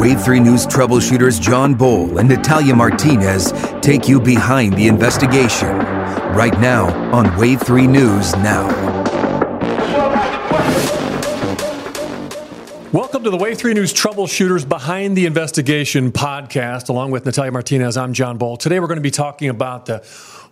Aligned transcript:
Wave 0.00 0.22
3 0.22 0.40
News 0.40 0.66
troubleshooters 0.66 1.38
John 1.38 1.74
Boel 1.74 2.18
and 2.18 2.26
Natalia 2.26 2.74
Martinez 2.74 3.52
take 3.82 4.08
you 4.08 4.18
behind 4.18 4.72
the 4.72 4.88
investigation. 4.88 5.76
Right 6.32 6.58
now 6.58 6.86
on 7.14 7.38
Wave 7.38 7.60
3 7.60 7.86
News 7.86 8.34
Now. 8.36 8.66
Welcome 12.92 13.24
to 13.24 13.30
the 13.30 13.36
Wave 13.36 13.58
3 13.58 13.74
News 13.74 13.92
Troubleshooters 13.92 14.66
Behind 14.66 15.18
the 15.18 15.26
Investigation 15.26 16.10
podcast. 16.10 16.88
Along 16.88 17.10
with 17.10 17.26
Natalia 17.26 17.52
Martinez, 17.52 17.98
I'm 17.98 18.14
John 18.14 18.38
Boel. 18.38 18.58
Today 18.58 18.80
we're 18.80 18.86
going 18.86 18.96
to 18.96 19.02
be 19.02 19.10
talking 19.10 19.50
about 19.50 19.84
the 19.84 19.98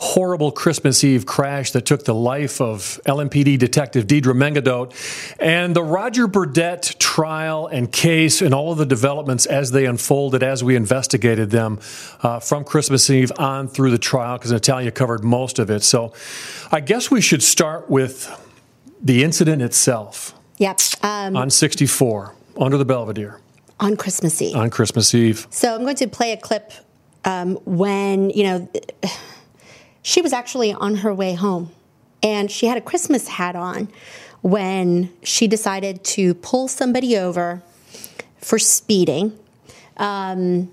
horrible 0.00 0.52
Christmas 0.52 1.02
Eve 1.02 1.26
crash 1.26 1.72
that 1.72 1.84
took 1.84 2.04
the 2.04 2.14
life 2.14 2.60
of 2.60 3.00
LMPD 3.04 3.58
Detective 3.58 4.06
Deidre 4.06 4.32
Mengedoht 4.34 4.94
and 5.40 5.74
the 5.74 5.82
Roger 5.82 6.28
Burdette 6.28 6.98
trial 6.98 7.66
and 7.66 7.90
case 7.90 8.40
and 8.40 8.54
all 8.54 8.70
of 8.70 8.78
the 8.78 8.86
developments 8.86 9.44
as 9.46 9.72
they 9.72 9.86
unfolded 9.86 10.42
as 10.42 10.62
we 10.62 10.76
investigated 10.76 11.50
them 11.50 11.80
uh, 12.22 12.38
from 12.38 12.64
Christmas 12.64 13.10
Eve 13.10 13.32
on 13.38 13.66
through 13.66 13.90
the 13.90 13.98
trial 13.98 14.38
because 14.38 14.52
Natalia 14.52 14.92
covered 14.92 15.24
most 15.24 15.58
of 15.58 15.68
it. 15.68 15.82
So 15.82 16.12
I 16.70 16.78
guess 16.80 17.10
we 17.10 17.20
should 17.20 17.42
start 17.42 17.90
with 17.90 18.30
the 19.02 19.24
incident 19.24 19.62
itself. 19.62 20.32
Yep. 20.58 20.80
Um, 21.02 21.36
on 21.36 21.50
64, 21.50 22.34
under 22.56 22.76
the 22.76 22.84
Belvedere. 22.84 23.40
On 23.80 23.96
Christmas 23.96 24.40
Eve. 24.42 24.56
On 24.56 24.70
Christmas 24.70 25.14
Eve. 25.14 25.46
So 25.50 25.74
I'm 25.74 25.82
going 25.82 25.96
to 25.96 26.08
play 26.08 26.32
a 26.32 26.36
clip 26.36 26.72
um, 27.24 27.56
when, 27.64 28.30
you 28.30 28.44
know, 28.44 28.68
she 30.02 30.20
was 30.22 30.32
actually 30.32 30.72
on 30.72 30.96
her 30.96 31.12
way 31.12 31.34
home 31.34 31.70
and 32.22 32.50
she 32.50 32.66
had 32.66 32.76
a 32.76 32.80
Christmas 32.80 33.28
hat 33.28 33.56
on 33.56 33.88
when 34.40 35.12
she 35.22 35.46
decided 35.46 36.04
to 36.04 36.34
pull 36.34 36.68
somebody 36.68 37.16
over 37.16 37.62
for 38.38 38.58
speeding. 38.58 39.38
Um, 39.96 40.72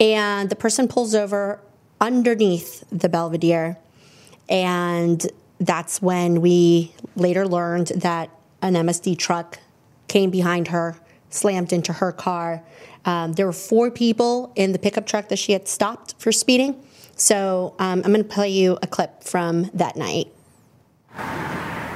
and 0.00 0.50
the 0.50 0.56
person 0.56 0.88
pulls 0.88 1.14
over 1.14 1.60
underneath 2.00 2.84
the 2.90 3.08
Belvedere. 3.08 3.76
And 4.48 5.26
that's 5.58 6.02
when 6.02 6.40
we 6.40 6.92
later 7.16 7.46
learned 7.46 7.88
that 7.88 8.30
an 8.62 8.74
MSD 8.74 9.18
truck 9.18 9.58
came 10.08 10.30
behind 10.30 10.68
her, 10.68 10.96
slammed 11.30 11.72
into 11.72 11.94
her 11.94 12.12
car. 12.12 12.62
Um, 13.04 13.34
there 13.34 13.46
were 13.46 13.52
four 13.52 13.90
people 13.90 14.52
in 14.56 14.72
the 14.72 14.78
pickup 14.78 15.06
truck 15.06 15.28
that 15.28 15.38
she 15.38 15.52
had 15.52 15.68
stopped 15.68 16.14
for 16.18 16.32
speeding. 16.32 16.82
So 17.24 17.74
um, 17.78 18.02
I'm 18.04 18.12
going 18.12 18.18
to 18.18 18.24
play 18.24 18.50
you 18.50 18.76
a 18.82 18.86
clip 18.86 19.24
from 19.24 19.70
that 19.72 19.96
night. 19.96 20.30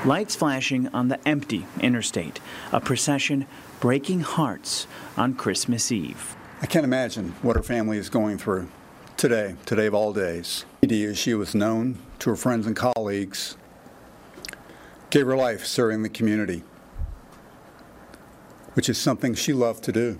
Lights 0.06 0.34
flashing 0.34 0.88
on 0.94 1.08
the 1.08 1.20
empty 1.28 1.66
interstate, 1.80 2.40
a 2.72 2.80
procession 2.80 3.46
breaking 3.78 4.20
hearts 4.20 4.86
on 5.18 5.34
Christmas 5.34 5.92
Eve. 5.92 6.34
I 6.62 6.66
can't 6.66 6.86
imagine 6.86 7.34
what 7.42 7.56
her 7.56 7.62
family 7.62 7.98
is 7.98 8.08
going 8.08 8.38
through 8.38 8.70
today, 9.18 9.56
today 9.66 9.84
of 9.84 9.92
all 9.92 10.14
days. 10.14 10.64
As 10.82 11.18
she 11.18 11.34
was 11.34 11.54
known 11.54 11.98
to 12.20 12.30
her 12.30 12.36
friends 12.36 12.66
and 12.66 12.74
colleagues, 12.74 13.58
gave 15.10 15.26
her 15.26 15.36
life 15.36 15.66
serving 15.66 16.04
the 16.04 16.08
community, 16.08 16.62
which 18.72 18.88
is 18.88 18.96
something 18.96 19.34
she 19.34 19.52
loved 19.52 19.84
to 19.84 19.92
do. 19.92 20.18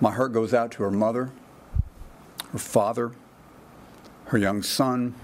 My 0.00 0.12
heart 0.12 0.32
goes 0.32 0.54
out 0.54 0.70
to 0.72 0.82
her 0.82 0.90
mother, 0.90 1.30
her 2.52 2.58
father, 2.58 3.12
her 4.30 4.38
young 4.38 4.62
son. 4.62 5.14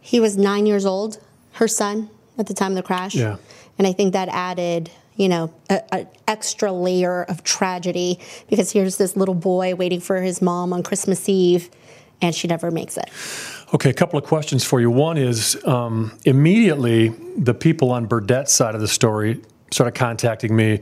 He 0.00 0.20
was 0.20 0.36
nine 0.36 0.66
years 0.66 0.84
old, 0.84 1.18
her 1.52 1.66
son, 1.66 2.10
at 2.36 2.46
the 2.46 2.54
time 2.54 2.72
of 2.72 2.76
the 2.76 2.82
crash. 2.82 3.14
Yeah. 3.14 3.36
And 3.78 3.86
I 3.86 3.92
think 3.92 4.12
that 4.12 4.28
added, 4.28 4.90
you 5.16 5.28
know, 5.28 5.52
an 5.70 6.06
extra 6.28 6.70
layer 6.70 7.22
of 7.22 7.42
tragedy 7.44 8.20
because 8.48 8.72
here's 8.72 8.98
this 8.98 9.16
little 9.16 9.34
boy 9.34 9.74
waiting 9.74 10.00
for 10.00 10.20
his 10.20 10.42
mom 10.42 10.74
on 10.74 10.82
Christmas 10.82 11.26
Eve, 11.28 11.70
and 12.20 12.34
she 12.34 12.46
never 12.46 12.70
makes 12.70 12.98
it. 12.98 13.08
Okay, 13.72 13.88
a 13.88 13.94
couple 13.94 14.18
of 14.18 14.26
questions 14.26 14.64
for 14.64 14.78
you. 14.78 14.90
One 14.90 15.16
is 15.16 15.58
um, 15.64 16.12
immediately 16.26 17.08
the 17.38 17.54
people 17.54 17.90
on 17.90 18.04
Burdette's 18.04 18.52
side 18.52 18.74
of 18.74 18.82
the 18.82 18.88
story 18.88 19.40
started 19.70 19.94
contacting 19.94 20.54
me 20.54 20.80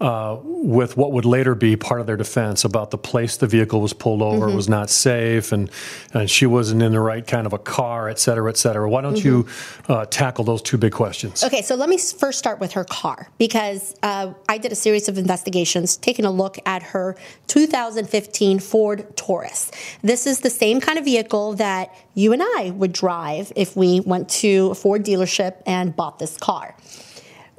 uh, 0.00 0.38
with 0.44 0.96
what 0.96 1.12
would 1.12 1.24
later 1.24 1.54
be 1.54 1.74
part 1.74 2.00
of 2.00 2.06
their 2.06 2.18
defense 2.18 2.64
about 2.64 2.90
the 2.90 2.98
place 2.98 3.38
the 3.38 3.46
vehicle 3.46 3.80
was 3.80 3.94
pulled 3.94 4.20
over 4.20 4.46
mm-hmm. 4.46 4.56
was 4.56 4.68
not 4.68 4.90
safe 4.90 5.52
and, 5.52 5.70
and 6.12 6.28
she 6.30 6.44
wasn't 6.44 6.82
in 6.82 6.92
the 6.92 7.00
right 7.00 7.26
kind 7.26 7.46
of 7.46 7.54
a 7.54 7.58
car, 7.58 8.08
et 8.10 8.18
cetera, 8.18 8.50
et 8.50 8.58
cetera. 8.58 8.88
Why 8.88 9.00
don't 9.00 9.16
mm-hmm. 9.16 9.26
you 9.26 9.48
uh, 9.88 10.04
tackle 10.06 10.44
those 10.44 10.60
two 10.60 10.76
big 10.76 10.92
questions? 10.92 11.42
Okay, 11.42 11.62
so 11.62 11.76
let 11.76 11.88
me 11.88 11.96
first 11.96 12.38
start 12.38 12.60
with 12.60 12.72
her 12.72 12.84
car 12.84 13.30
because 13.38 13.94
uh, 14.02 14.34
I 14.48 14.58
did 14.58 14.70
a 14.70 14.74
series 14.74 15.08
of 15.08 15.16
investigations 15.16 15.96
taking 15.96 16.26
a 16.26 16.30
look 16.30 16.58
at 16.66 16.82
her 16.82 17.16
2015 17.46 18.58
Ford 18.58 19.16
Taurus. 19.16 19.70
This 20.02 20.26
is 20.26 20.40
the 20.40 20.50
same 20.50 20.78
kind 20.80 20.98
of 20.98 21.06
vehicle 21.06 21.54
that 21.54 21.94
you 22.12 22.34
and 22.34 22.42
I 22.42 22.70
would 22.74 22.92
drive 22.92 23.50
if 23.56 23.74
we 23.74 24.00
went 24.00 24.28
to 24.28 24.68
a 24.72 24.74
Ford 24.74 25.04
dealership 25.04 25.62
and 25.64 25.96
bought 25.96 26.18
this 26.18 26.36
car. 26.36 26.76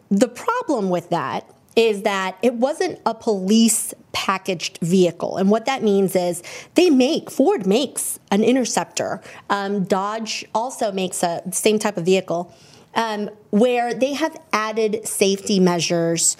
The 0.09 0.28
problem 0.28 0.90
with 0.90 1.09
that 1.09 1.50
is 1.78 2.02
that 2.02 2.38
it 2.42 2.56
wasn't 2.56 3.00
a 3.06 3.14
police 3.14 3.94
packaged 4.12 4.80
vehicle. 4.82 5.38
And 5.38 5.52
what 5.52 5.66
that 5.66 5.84
means 5.84 6.16
is 6.16 6.42
they 6.74 6.90
make, 6.90 7.30
Ford 7.30 7.68
makes 7.68 8.20
an 8.32 8.44
Interceptor. 8.44 9.22
Um, 9.52 9.84
Dodge 9.84 10.44
also 10.56 10.92
makes 10.92 11.22
a 11.22 11.44
same 11.52 11.78
type 11.78 11.96
of 11.96 12.04
vehicle 12.04 12.52
um, 12.96 13.30
where 13.52 13.94
they 13.94 14.14
have 14.14 14.36
added 14.52 15.08
safety 15.08 15.60
measures 15.60 16.36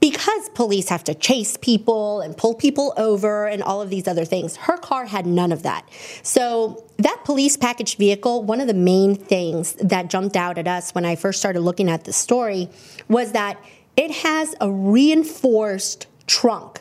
because 0.00 0.48
police 0.50 0.88
have 0.88 1.04
to 1.04 1.14
chase 1.14 1.56
people 1.56 2.20
and 2.20 2.36
pull 2.36 2.54
people 2.54 2.92
over 2.96 3.46
and 3.46 3.62
all 3.62 3.80
of 3.80 3.88
these 3.88 4.06
other 4.06 4.24
things. 4.24 4.56
Her 4.56 4.76
car 4.76 5.06
had 5.06 5.26
none 5.26 5.52
of 5.52 5.62
that. 5.62 5.88
So, 6.22 6.84
that 6.98 7.22
police 7.24 7.56
packaged 7.56 7.98
vehicle, 7.98 8.42
one 8.42 8.60
of 8.60 8.66
the 8.68 8.74
main 8.74 9.16
things 9.16 9.74
that 9.74 10.08
jumped 10.08 10.36
out 10.36 10.58
at 10.58 10.66
us 10.66 10.94
when 10.94 11.04
I 11.04 11.14
first 11.14 11.38
started 11.38 11.60
looking 11.60 11.90
at 11.90 12.04
the 12.04 12.12
story 12.12 12.68
was 13.08 13.32
that 13.32 13.58
it 13.96 14.10
has 14.10 14.54
a 14.60 14.70
reinforced 14.70 16.06
trunk 16.26 16.80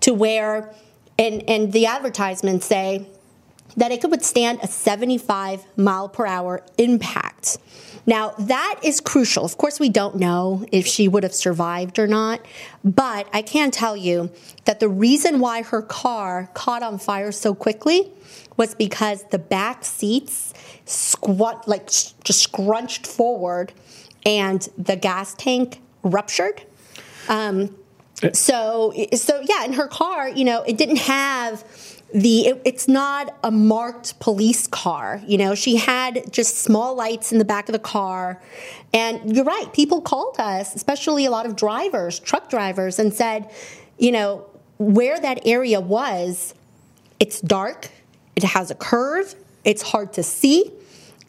to 0.00 0.12
where, 0.12 0.74
and, 1.18 1.42
and 1.48 1.72
the 1.72 1.86
advertisements 1.86 2.66
say 2.66 3.06
that 3.76 3.92
it 3.92 4.00
could 4.00 4.10
withstand 4.10 4.58
a 4.62 4.66
75 4.66 5.64
mile 5.76 6.08
per 6.08 6.26
hour 6.26 6.64
impact. 6.76 7.58
Now, 8.06 8.30
that 8.38 8.80
is 8.82 9.00
crucial. 9.00 9.44
Of 9.44 9.56
course, 9.56 9.78
we 9.78 9.88
don't 9.88 10.16
know 10.16 10.64
if 10.72 10.86
she 10.86 11.06
would 11.06 11.22
have 11.22 11.34
survived 11.34 11.98
or 11.98 12.06
not, 12.06 12.44
but 12.82 13.28
I 13.32 13.42
can 13.42 13.70
tell 13.70 13.96
you 13.96 14.30
that 14.64 14.80
the 14.80 14.88
reason 14.88 15.38
why 15.38 15.62
her 15.62 15.82
car 15.82 16.50
caught 16.54 16.82
on 16.82 16.98
fire 16.98 17.30
so 17.30 17.54
quickly 17.54 18.10
was 18.56 18.74
because 18.74 19.24
the 19.30 19.38
back 19.38 19.84
seats 19.84 20.52
squat 20.84 21.68
like 21.68 21.86
just 21.86 22.40
scrunched 22.40 23.06
forward 23.06 23.72
and 24.26 24.68
the 24.76 24.96
gas 24.96 25.34
tank 25.34 25.80
ruptured. 26.02 26.62
Um, 27.28 27.76
so, 28.32 28.92
so 29.14 29.42
yeah, 29.48 29.64
in 29.64 29.72
her 29.74 29.88
car, 29.88 30.28
you 30.28 30.44
know, 30.44 30.62
it 30.62 30.76
didn't 30.76 30.98
have 30.98 31.64
the 32.12 32.48
it, 32.48 32.62
it's 32.64 32.88
not 32.88 33.36
a 33.44 33.50
marked 33.50 34.18
police 34.18 34.66
car 34.66 35.22
you 35.26 35.38
know 35.38 35.54
she 35.54 35.76
had 35.76 36.24
just 36.32 36.58
small 36.58 36.94
lights 36.94 37.30
in 37.30 37.38
the 37.38 37.44
back 37.44 37.68
of 37.68 37.72
the 37.72 37.78
car 37.78 38.40
and 38.92 39.34
you're 39.34 39.44
right 39.44 39.72
people 39.72 40.00
called 40.00 40.34
us 40.40 40.74
especially 40.74 41.24
a 41.24 41.30
lot 41.30 41.46
of 41.46 41.54
drivers 41.54 42.18
truck 42.18 42.50
drivers 42.50 42.98
and 42.98 43.14
said 43.14 43.48
you 43.98 44.10
know 44.10 44.44
where 44.78 45.20
that 45.20 45.46
area 45.46 45.80
was 45.80 46.54
it's 47.20 47.40
dark 47.40 47.90
it 48.34 48.42
has 48.42 48.70
a 48.70 48.74
curve 48.74 49.34
it's 49.64 49.82
hard 49.82 50.12
to 50.12 50.22
see 50.22 50.72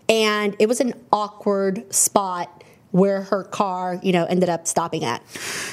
and 0.09 0.55
it 0.57 0.67
was 0.67 0.81
an 0.81 0.93
awkward 1.11 1.93
spot 1.93 2.60
where 2.91 3.23
her 3.23 3.43
car, 3.43 3.99
you 4.03 4.11
know, 4.11 4.25
ended 4.25 4.49
up 4.49 4.67
stopping 4.67 5.03
at. 5.03 5.21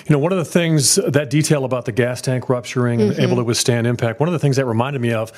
You 0.06 0.14
know, 0.14 0.18
one 0.18 0.32
of 0.32 0.38
the 0.38 0.44
things 0.44 0.96
that 0.96 1.30
detail 1.30 1.64
about 1.64 1.84
the 1.84 1.92
gas 1.92 2.22
tank 2.22 2.48
rupturing 2.48 3.00
mm-hmm. 3.00 3.10
and 3.10 3.20
able 3.20 3.36
to 3.36 3.44
withstand 3.44 3.86
impact, 3.86 4.20
one 4.20 4.28
of 4.28 4.32
the 4.32 4.38
things 4.38 4.56
that 4.56 4.66
reminded 4.66 5.00
me 5.00 5.12
of 5.12 5.32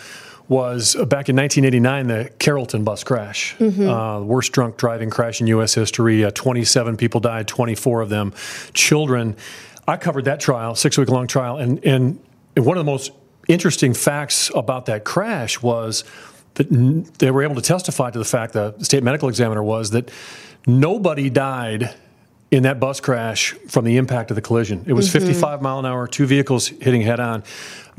was 0.49 0.94
back 0.94 1.29
in 1.29 1.37
1989, 1.37 2.06
the 2.09 2.31
Carrollton 2.41 2.82
bus 2.82 3.05
crash, 3.05 3.56
mm-hmm. 3.59 3.88
uh, 3.88 4.21
worst 4.21 4.50
drunk 4.53 4.77
driving 4.77 5.09
crash 5.09 5.41
in 5.41 5.47
U.S. 5.47 5.75
history. 5.75 6.25
Uh, 6.25 6.32
27 6.32 6.97
people 6.97 7.21
died, 7.21 7.47
24 7.47 8.00
of 8.00 8.09
them 8.09 8.35
children. 8.75 9.37
I 9.87 9.97
covered 9.97 10.25
that 10.25 10.41
trial, 10.41 10.75
six 10.75 10.99
week 10.99 11.09
long 11.09 11.29
trial, 11.29 11.56
and, 11.56 11.83
and 11.85 12.21
one 12.56 12.76
of 12.76 12.85
the 12.85 12.91
most 12.91 13.12
interesting 13.49 13.94
facts 13.94 14.50
about 14.55 14.87
that 14.87 15.05
crash 15.05 15.62
was 15.62 16.05
that 16.55 16.69
they 17.19 17.31
were 17.31 17.43
able 17.43 17.55
to 17.55 17.62
testify 17.62 18.11
to 18.11 18.19
the 18.19 18.25
fact 18.25 18.53
that 18.55 18.79
the 18.79 18.85
state 18.85 19.03
medical 19.03 19.29
examiner 19.29 19.62
was 19.62 19.91
that 19.91 20.11
Nobody 20.67 21.31
died 21.31 21.95
in 22.51 22.65
that 22.65 22.81
bus 22.81 23.01
crash 23.01 23.53
from 23.69 23.85
the 23.85 23.97
impact 23.97 24.31
of 24.31 24.35
the 24.35 24.43
collision. 24.43 24.85
It 24.87 24.93
was 24.93 25.09
mm-hmm. 25.09 25.27
55 25.27 25.62
mile 25.62 25.79
an 25.79 25.87
hour, 25.87 26.07
two 26.07 26.27
vehicles 26.27 26.69
hitting 26.69 27.03
head 27.03 27.21
on. 27.21 27.45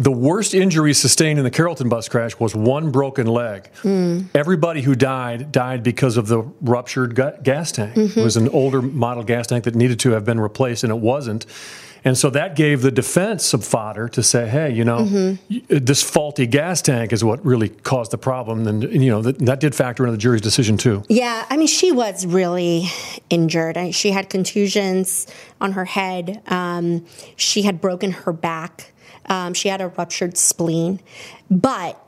The 0.01 0.11
worst 0.11 0.55
injury 0.55 0.95
sustained 0.95 1.37
in 1.37 1.45
the 1.45 1.51
Carrollton 1.51 1.87
bus 1.87 2.09
crash 2.09 2.39
was 2.39 2.55
one 2.55 2.89
broken 2.89 3.27
leg. 3.27 3.69
Mm. 3.83 4.29
Everybody 4.33 4.81
who 4.81 4.95
died 4.95 5.51
died 5.51 5.83
because 5.83 6.17
of 6.17 6.27
the 6.27 6.39
ruptured 6.61 7.13
gas 7.43 7.71
tank. 7.71 7.95
Mm-hmm. 7.95 8.19
It 8.19 8.23
was 8.23 8.35
an 8.35 8.49
older 8.49 8.81
model 8.81 9.23
gas 9.23 9.45
tank 9.45 9.65
that 9.65 9.75
needed 9.75 9.99
to 9.99 10.11
have 10.11 10.25
been 10.25 10.39
replaced, 10.39 10.83
and 10.83 10.91
it 10.91 10.97
wasn't. 10.97 11.45
And 12.03 12.17
so 12.17 12.31
that 12.31 12.55
gave 12.55 12.81
the 12.81 12.89
defense 12.89 13.45
some 13.45 13.61
fodder 13.61 14.09
to 14.09 14.23
say, 14.23 14.47
hey, 14.47 14.73
you 14.73 14.83
know, 14.83 15.01
mm-hmm. 15.01 15.59
this 15.69 16.01
faulty 16.01 16.47
gas 16.47 16.81
tank 16.81 17.13
is 17.13 17.23
what 17.23 17.45
really 17.45 17.69
caused 17.69 18.09
the 18.09 18.17
problem. 18.17 18.67
And, 18.67 18.83
you 18.83 19.11
know, 19.11 19.21
that, 19.21 19.37
that, 19.39 19.59
did 19.59 19.75
factor 19.75 20.03
into 20.03 20.13
the 20.13 20.17
jury's 20.17 20.41
decision, 20.41 20.77
too. 20.77 21.03
Yeah. 21.09 21.45
I 21.47 21.57
mean, 21.57 21.67
she 21.67 21.91
was 21.91 22.25
really 22.25 22.87
injured. 23.29 23.77
She 23.93 24.09
had 24.09 24.31
contusions 24.31 25.27
on 25.59 25.73
her 25.73 25.85
head, 25.85 26.41
um, 26.47 27.05
she 27.35 27.61
had 27.61 27.79
broken 27.79 28.11
her 28.11 28.33
back, 28.33 28.91
um, 29.27 29.53
she 29.53 29.69
had 29.69 29.81
a 29.81 29.87
ruptured 29.87 30.37
spleen. 30.37 30.99
But 31.49 32.07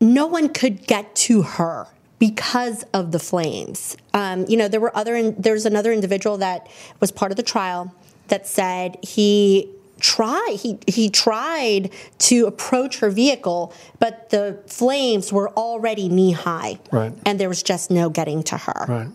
no 0.00 0.26
one 0.26 0.48
could 0.48 0.86
get 0.86 1.14
to 1.16 1.42
her 1.42 1.86
because 2.18 2.82
of 2.92 3.12
the 3.12 3.18
flames. 3.18 3.96
Um, 4.14 4.46
you 4.48 4.56
know, 4.56 4.68
there 4.68 4.80
were 4.80 4.96
other. 4.96 5.30
There's 5.30 5.66
another 5.66 5.92
individual 5.92 6.38
that 6.38 6.68
was 7.00 7.10
part 7.10 7.30
of 7.30 7.36
the 7.36 7.42
trial 7.42 7.94
that 8.28 8.46
said 8.46 8.98
he 9.02 9.70
tried 10.00 10.56
he 10.60 10.78
he 10.86 11.08
tried 11.08 11.90
to 12.18 12.46
approach 12.46 12.98
her 12.98 13.10
vehicle 13.10 13.72
but 13.98 14.30
the 14.30 14.58
flames 14.66 15.32
were 15.32 15.50
already 15.50 16.08
knee 16.08 16.32
high 16.32 16.78
right. 16.92 17.12
And 17.24 17.40
there 17.40 17.48
was 17.48 17.62
just 17.62 17.90
no 17.90 18.10
getting 18.10 18.42
to 18.44 18.56
her. 18.58 18.84
Right. 18.88 19.08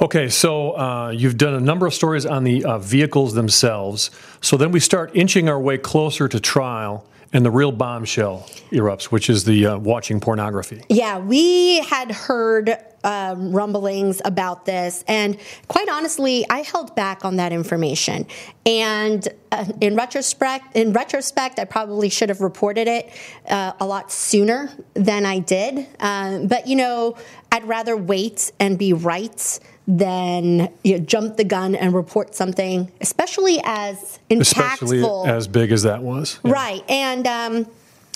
Okay 0.00 0.28
so 0.28 0.72
uh, 0.72 1.10
you've 1.10 1.38
done 1.38 1.54
a 1.54 1.60
number 1.60 1.86
of 1.86 1.94
stories 1.94 2.26
on 2.26 2.44
the 2.44 2.64
uh, 2.64 2.78
vehicles 2.78 3.34
themselves. 3.34 4.10
So 4.40 4.56
then 4.56 4.72
we 4.72 4.80
start 4.80 5.10
inching 5.14 5.48
our 5.48 5.60
way 5.60 5.78
closer 5.78 6.28
to 6.28 6.40
trial 6.40 7.06
and 7.32 7.44
the 7.44 7.50
real 7.50 7.72
bombshell 7.72 8.46
erupts, 8.70 9.04
which 9.04 9.28
is 9.28 9.44
the 9.44 9.66
uh, 9.66 9.78
watching 9.78 10.20
pornography. 10.20 10.82
Yeah, 10.88 11.18
we 11.18 11.80
had 11.80 12.10
heard 12.10 12.76
um, 13.04 13.52
rumblings 13.52 14.20
about 14.24 14.64
this, 14.64 15.04
and 15.06 15.38
quite 15.68 15.88
honestly, 15.88 16.44
I 16.48 16.60
held 16.60 16.94
back 16.94 17.24
on 17.24 17.36
that 17.36 17.52
information. 17.52 18.26
And 18.64 19.26
uh, 19.52 19.66
in 19.80 19.94
retrospect, 19.94 20.76
in 20.76 20.92
retrospect, 20.92 21.58
I 21.58 21.64
probably 21.64 22.08
should 22.08 22.28
have 22.28 22.40
reported 22.40 22.88
it 22.88 23.10
uh, 23.48 23.72
a 23.78 23.86
lot 23.86 24.10
sooner 24.10 24.70
than 24.94 25.24
I 25.26 25.38
did. 25.38 25.86
Um, 26.00 26.48
but 26.48 26.66
you 26.66 26.76
know, 26.76 27.16
I'd 27.52 27.64
rather 27.64 27.96
wait 27.96 28.52
and 28.58 28.78
be 28.78 28.92
right 28.92 29.60
than 29.88 30.70
you 30.84 30.98
know, 30.98 31.04
jump 31.04 31.36
the 31.36 31.44
gun 31.44 31.74
and 31.74 31.94
report 31.94 32.34
something, 32.34 32.92
especially 33.00 33.60
as 33.64 34.20
impactful, 34.30 34.40
especially 34.40 35.02
as 35.30 35.48
big 35.48 35.72
as 35.72 35.82
that 35.82 36.02
was. 36.02 36.38
Yeah. 36.44 36.52
Right, 36.52 36.84
and. 36.88 37.26
Um, 37.26 37.66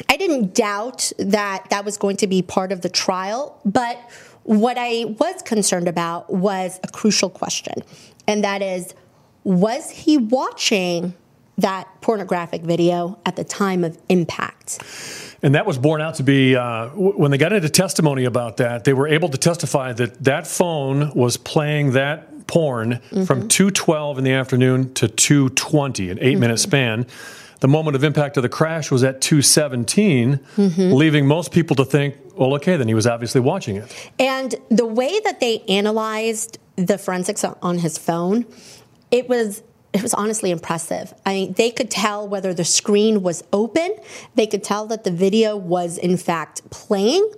I 0.09 0.17
didn't 0.17 0.55
doubt 0.55 1.13
that 1.19 1.67
that 1.69 1.85
was 1.85 1.99
going 1.99 2.17
to 2.17 2.27
be 2.27 2.41
part 2.41 2.73
of 2.73 2.81
the 2.81 2.89
trial, 2.89 3.61
but 3.65 3.99
what 4.45 4.77
I 4.79 5.05
was 5.19 5.43
concerned 5.43 5.87
about 5.87 6.33
was 6.33 6.81
a 6.83 6.89
crucial 6.89 7.29
question, 7.31 7.75
and 8.27 8.43
that 8.43 8.63
is 8.63 8.95
was 9.45 9.91
he 9.91 10.17
watching 10.17 11.15
that 11.59 11.89
pornographic 12.01 12.63
video 12.63 13.19
at 13.27 13.37
the 13.37 13.45
time 13.45 13.85
of 13.85 13.99
impact? 14.09 14.83
And 15.43 15.55
that 15.57 15.67
was 15.67 15.77
borne 15.77 16.01
out 16.01 16.17
to 16.17 16.23
be 16.23 16.55
uh, 16.55 16.89
when 16.91 17.31
they 17.31 17.39
got 17.39 17.53
into 17.53 17.69
testimony 17.69 18.25
about 18.25 18.59
that, 18.59 18.85
they 18.85 18.93
were 18.93 19.09
able 19.09 19.29
to 19.29 19.39
testify 19.39 19.93
that 19.95 20.23
that 20.25 20.47
phone 20.47 21.13
was 21.15 21.37
playing 21.37 21.93
that 21.93 22.47
porn 22.47 23.01
mm-hmm. 23.11 23.25
from 23.25 23.49
2:12 23.49 24.19
in 24.19 24.25
the 24.25 24.33
afternoon 24.33 24.95
to 24.95 25.09
2:20, 25.09 26.11
an 26.13 26.19
8-minute 26.19 26.39
mm-hmm. 26.39 26.57
span 26.57 27.07
the 27.63 27.69
moment 27.69 27.95
of 27.95 28.03
impact 28.03 28.37
of 28.37 28.43
the 28.43 28.49
crash 28.49 28.91
was 28.91 29.05
at 29.05 29.21
217, 29.21 30.41
mm-hmm. 30.57 30.93
leaving 30.93 31.29
most 31.29 31.53
people 31.53 31.77
to 31.77 31.85
think, 31.85 32.17
well, 32.35 32.55
okay, 32.55 32.77
then 32.77 32.89
he 32.89 32.95
was 32.95 33.07
obviously 33.07 33.41
watching 33.41 33.77
it. 33.77 34.11
And 34.19 34.57
the 34.69 34.85
way 34.85 35.21
that 35.21 35.39
they 35.39 35.61
analyzed 35.69 36.59
the 36.75 36.99
forensics 36.99 37.45
on 37.45 37.79
his 37.79 37.99
phone, 37.99 38.47
it 39.13 39.29
was 39.29 39.63
it 39.93 40.03
was 40.03 40.15
honestly 40.15 40.51
impressive. 40.51 41.13
I 41.27 41.35
mean, 41.35 41.53
they 41.53 41.71
could 41.71 41.91
tell 41.91 42.27
whether 42.27 42.55
the 42.55 42.65
screen 42.65 43.23
was 43.23 43.45
open. 43.53 43.95
They 44.35 44.47
could 44.47 44.65
tell 44.65 44.87
that 44.87 45.05
the 45.05 45.11
video 45.11 45.57
was 45.57 45.99
in 45.99 46.17
fact 46.17 46.69
playing. 46.71 47.31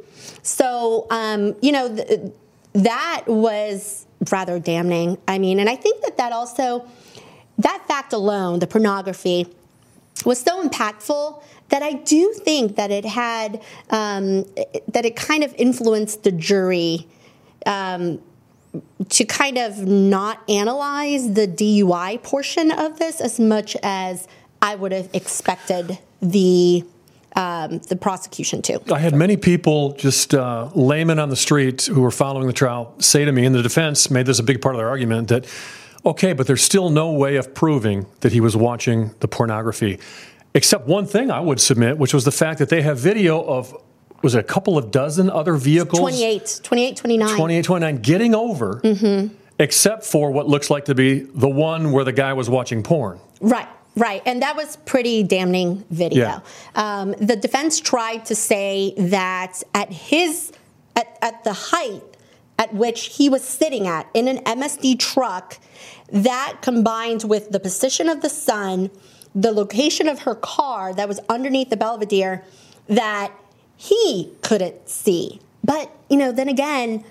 So, 0.42 1.06
um, 1.10 1.56
you 1.60 1.72
know, 1.72 1.94
th- 1.94 2.32
that 2.74 3.24
was 3.26 4.06
rather 4.30 4.58
damning. 4.58 5.18
I 5.26 5.38
mean, 5.38 5.58
and 5.58 5.68
I 5.68 5.76
think 5.76 6.02
that 6.02 6.16
that 6.16 6.32
also, 6.32 6.86
that 7.58 7.84
fact 7.88 8.12
alone, 8.12 8.60
the 8.60 8.66
pornography, 8.66 9.46
was 10.24 10.40
so 10.40 10.66
impactful 10.66 11.42
that 11.70 11.82
I 11.82 11.94
do 11.94 12.32
think 12.32 12.76
that 12.76 12.90
it 12.90 13.04
had 13.04 13.60
um, 13.90 14.44
that 14.88 15.04
it 15.04 15.16
kind 15.16 15.42
of 15.42 15.54
influenced 15.56 16.22
the 16.22 16.32
jury 16.32 17.08
um, 17.66 18.20
to 19.08 19.24
kind 19.24 19.58
of 19.58 19.86
not 19.86 20.42
analyze 20.48 21.34
the 21.34 21.46
DUI 21.46 22.22
portion 22.22 22.70
of 22.70 22.98
this 22.98 23.20
as 23.20 23.38
much 23.38 23.76
as 23.82 24.28
I 24.62 24.74
would 24.74 24.92
have 24.92 25.10
expected 25.12 25.98
the 26.20 26.84
um, 27.36 27.80
the 27.88 27.96
prosecution 27.96 28.62
to. 28.62 28.80
I 28.92 29.00
had 29.00 29.12
many 29.12 29.36
people, 29.36 29.94
just 29.94 30.34
uh, 30.34 30.70
laymen 30.76 31.18
on 31.18 31.30
the 31.30 31.36
street 31.36 31.82
who 31.86 32.00
were 32.00 32.12
following 32.12 32.46
the 32.46 32.52
trial, 32.52 32.94
say 33.00 33.24
to 33.24 33.32
me, 33.32 33.44
and 33.44 33.52
the 33.52 33.62
defense 33.62 34.08
made 34.08 34.26
this 34.26 34.38
a 34.38 34.44
big 34.44 34.62
part 34.62 34.76
of 34.76 34.78
their 34.78 34.88
argument 34.88 35.26
that 35.28 35.44
Okay, 36.06 36.34
but 36.34 36.46
there's 36.46 36.62
still 36.62 36.90
no 36.90 37.12
way 37.12 37.36
of 37.36 37.54
proving 37.54 38.06
that 38.20 38.32
he 38.32 38.40
was 38.40 38.54
watching 38.54 39.14
the 39.20 39.28
pornography. 39.28 39.98
Except 40.52 40.86
one 40.86 41.06
thing 41.06 41.30
I 41.30 41.40
would 41.40 41.60
submit, 41.60 41.96
which 41.96 42.12
was 42.12 42.24
the 42.24 42.30
fact 42.30 42.58
that 42.58 42.68
they 42.68 42.82
have 42.82 42.98
video 42.98 43.42
of 43.42 43.74
was 44.24 44.34
it 44.34 44.40
a 44.40 44.42
couple 44.42 44.76
of 44.76 44.90
dozen 44.90 45.30
other 45.30 45.54
vehicles 45.54 46.00
28 46.00 46.60
28 46.62 46.96
29 46.96 47.36
28 47.36 47.64
29 47.64 47.96
getting 47.98 48.34
over 48.34 48.80
mm-hmm. 48.80 49.32
except 49.58 50.04
for 50.04 50.30
what 50.32 50.48
looks 50.48 50.70
like 50.70 50.86
to 50.86 50.94
be 50.94 51.20
the 51.20 51.48
one 51.48 51.92
where 51.92 52.04
the 52.04 52.12
guy 52.12 52.32
was 52.32 52.50
watching 52.50 52.82
porn 52.82 53.20
right 53.40 53.68
Right, 53.96 54.22
and 54.26 54.42
that 54.42 54.56
was 54.56 54.76
pretty 54.78 55.22
damning 55.22 55.84
video. 55.88 56.24
Yeah. 56.24 56.40
Um, 56.74 57.12
the 57.12 57.36
defense 57.36 57.78
tried 57.78 58.24
to 58.24 58.34
say 58.34 58.92
that 58.96 59.62
at 59.72 59.92
his 59.92 60.52
at, 60.96 61.16
at 61.22 61.44
the 61.44 61.52
height 61.52 62.02
at 62.58 62.72
which 62.74 63.06
he 63.16 63.28
was 63.28 63.42
sitting 63.42 63.86
at 63.86 64.08
in 64.14 64.28
an 64.28 64.38
MSD 64.38 64.98
truck, 64.98 65.58
that 66.10 66.58
combined 66.60 67.24
with 67.24 67.50
the 67.50 67.60
position 67.60 68.08
of 68.08 68.20
the 68.20 68.28
sun, 68.28 68.90
the 69.34 69.52
location 69.52 70.08
of 70.08 70.20
her 70.20 70.34
car 70.34 70.94
that 70.94 71.08
was 71.08 71.20
underneath 71.28 71.70
the 71.70 71.76
Belvedere, 71.76 72.44
that 72.88 73.32
he 73.84 74.32
couldn't 74.42 74.88
see. 74.88 75.40
But, 75.62 75.90
you 76.08 76.16
know, 76.16 76.32
then 76.32 76.48
again, 76.48 77.04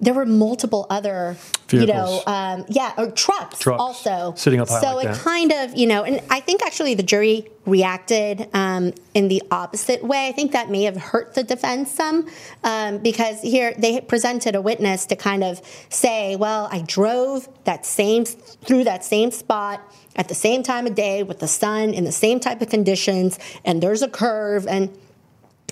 there 0.00 0.12
were 0.12 0.26
multiple 0.26 0.86
other, 0.90 1.36
Vehicles. 1.68 1.80
you 1.80 1.86
know, 1.86 2.22
um, 2.26 2.64
yeah, 2.68 2.92
or 2.98 3.10
trucks, 3.10 3.58
trucks, 3.58 3.80
also 3.80 4.34
sitting 4.36 4.60
up 4.60 4.68
high. 4.68 4.80
So 4.80 4.96
like 4.96 5.06
it 5.06 5.12
that. 5.12 5.20
kind 5.20 5.52
of, 5.52 5.74
you 5.74 5.86
know, 5.86 6.04
and 6.04 6.20
I 6.30 6.40
think 6.40 6.62
actually 6.62 6.94
the 6.94 7.02
jury 7.02 7.48
reacted 7.64 8.48
um, 8.52 8.92
in 9.14 9.28
the 9.28 9.42
opposite 9.50 10.04
way. 10.04 10.28
I 10.28 10.32
think 10.32 10.52
that 10.52 10.68
may 10.70 10.82
have 10.82 10.96
hurt 10.96 11.34
the 11.34 11.42
defense 11.42 11.90
some 11.90 12.28
um, 12.62 12.98
because 12.98 13.40
here 13.40 13.74
they 13.78 14.00
presented 14.00 14.54
a 14.54 14.60
witness 14.60 15.06
to 15.06 15.16
kind 15.16 15.42
of 15.42 15.62
say, 15.88 16.36
well, 16.36 16.68
I 16.70 16.82
drove 16.86 17.48
that 17.64 17.86
same 17.86 18.26
through 18.26 18.84
that 18.84 19.04
same 19.04 19.30
spot 19.30 19.80
at 20.16 20.28
the 20.28 20.34
same 20.34 20.62
time 20.62 20.86
of 20.86 20.94
day 20.94 21.22
with 21.22 21.38
the 21.38 21.48
sun 21.48 21.94
in 21.94 22.04
the 22.04 22.12
same 22.12 22.38
type 22.40 22.60
of 22.60 22.68
conditions, 22.68 23.38
and 23.64 23.82
there's 23.82 24.02
a 24.02 24.08
curve, 24.08 24.66
and 24.66 24.90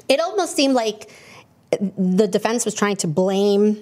it 0.09 0.21
almost 0.21 0.55
seemed 0.57 0.75
like 0.75 1.11
the 1.99 2.29
defense 2.29 2.65
was 2.65 2.75
trying 2.75 2.97
to 2.97 3.07
blame 3.07 3.79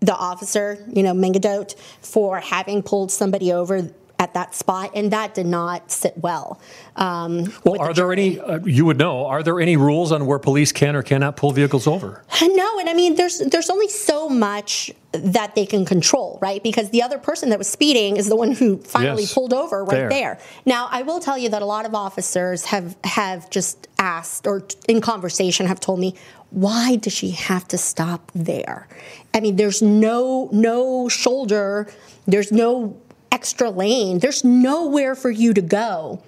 the 0.00 0.14
officer, 0.14 0.84
you 0.92 1.02
know, 1.02 1.14
Mengedoht, 1.14 1.76
for 2.00 2.40
having 2.40 2.82
pulled 2.82 3.10
somebody 3.10 3.52
over 3.52 3.90
at 4.24 4.32
that 4.32 4.54
spot, 4.54 4.90
and 4.94 5.12
that 5.12 5.34
did 5.34 5.46
not 5.46 5.90
sit 5.90 6.16
well. 6.16 6.58
Um, 6.96 7.52
well, 7.62 7.80
are 7.80 7.88
the 7.88 8.02
there 8.02 8.12
any? 8.12 8.40
Uh, 8.40 8.58
you 8.64 8.86
would 8.86 8.98
know. 8.98 9.26
Are 9.26 9.42
there 9.42 9.60
any 9.60 9.76
rules 9.76 10.10
on 10.12 10.24
where 10.24 10.38
police 10.38 10.72
can 10.72 10.96
or 10.96 11.02
cannot 11.02 11.36
pull 11.36 11.52
vehicles 11.52 11.86
over? 11.86 12.24
No, 12.42 12.78
and 12.78 12.88
I 12.88 12.94
mean, 12.94 13.16
there's 13.16 13.38
there's 13.38 13.68
only 13.68 13.88
so 13.88 14.28
much 14.28 14.90
that 15.12 15.54
they 15.54 15.66
can 15.66 15.84
control, 15.84 16.38
right? 16.40 16.62
Because 16.62 16.90
the 16.90 17.02
other 17.02 17.18
person 17.18 17.50
that 17.50 17.58
was 17.58 17.68
speeding 17.68 18.16
is 18.16 18.28
the 18.28 18.36
one 18.36 18.52
who 18.52 18.78
finally 18.78 19.22
yes, 19.22 19.34
pulled 19.34 19.52
over 19.52 19.84
right 19.84 19.90
there. 19.90 20.08
there. 20.08 20.38
Now, 20.64 20.88
I 20.90 21.02
will 21.02 21.20
tell 21.20 21.36
you 21.36 21.50
that 21.50 21.62
a 21.62 21.66
lot 21.66 21.84
of 21.84 21.94
officers 21.94 22.64
have 22.66 22.96
have 23.04 23.50
just 23.50 23.88
asked 23.98 24.46
or 24.46 24.66
in 24.88 25.00
conversation 25.00 25.66
have 25.66 25.80
told 25.80 26.00
me, 26.00 26.14
why 26.50 26.96
does 26.96 27.12
she 27.12 27.30
have 27.32 27.66
to 27.68 27.78
stop 27.78 28.32
there? 28.34 28.88
I 29.34 29.40
mean, 29.40 29.56
there's 29.56 29.82
no 29.82 30.48
no 30.52 31.08
shoulder, 31.08 31.88
there's 32.26 32.52
no 32.52 32.96
extra 33.44 33.68
lane, 33.68 34.20
there's 34.20 34.42
nowhere 34.42 35.14
for 35.14 35.28
you 35.28 35.52
to 35.52 35.60
go. 35.60 36.22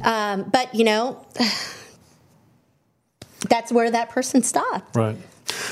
Um, 0.00 0.48
but 0.50 0.74
you 0.74 0.84
know, 0.84 1.22
that's 3.50 3.70
where 3.70 3.90
that 3.90 4.08
person 4.08 4.42
stopped. 4.42 4.96
Right. 4.96 5.18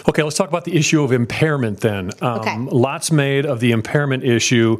Okay, 0.07 0.23
let's 0.23 0.37
talk 0.37 0.51
about 0.51 0.67
the 0.67 0.77
issue 0.77 1.03
of 1.03 1.11
impairment 1.11 1.81
then. 1.81 2.11
Um, 2.21 2.41
okay. 2.41 2.59
Lots 2.59 3.11
made 3.11 3.47
of 3.47 3.61
the 3.61 3.71
impairment 3.71 4.25
issue. 4.25 4.77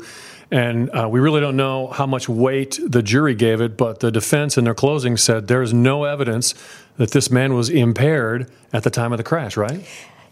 And 0.51 0.91
uh, 0.91 1.09
we 1.09 1.21
really 1.21 1.41
don't 1.41 1.57
know 1.57 1.87
how 1.87 2.07
much 2.07 2.29
weight 2.29 2.79
the 2.87 3.03
jury 3.03 3.35
gave 3.35 3.63
it, 3.63 3.79
but 3.79 4.01
the 4.01 4.11
defense 4.11 4.59
in 4.59 4.65
their 4.65 4.75
closing 4.75 5.17
said 5.17 5.49
there's 5.49 5.73
no 5.73 6.05
evidence 6.05 6.55
that 6.99 7.13
this 7.13 7.31
man 7.31 7.55
was 7.55 7.71
impaired 7.71 8.51
at 8.75 8.83
the 8.83 8.91
time 8.91 9.13
of 9.13 9.17
the 9.17 9.25
crash, 9.25 9.57
right? 9.57 9.87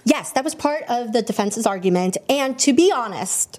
Yes, 0.04 0.32
that 0.32 0.44
was 0.44 0.54
part 0.54 0.82
of 0.90 1.14
the 1.14 1.22
defense's 1.22 1.64
argument. 1.64 2.18
And 2.28 2.58
to 2.58 2.74
be 2.74 2.92
honest, 2.94 3.58